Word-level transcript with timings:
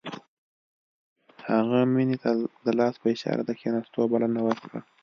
هغه 1.49 1.79
مينې 1.93 2.17
ته 2.23 2.29
د 2.65 2.67
لاس 2.79 2.93
په 3.01 3.07
اشاره 3.13 3.43
د 3.45 3.51
کښېناستو 3.57 4.09
بلنه 4.11 4.39
ورکړه. 4.47 4.79